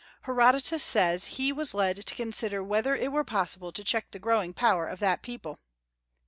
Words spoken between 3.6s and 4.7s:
to check the growing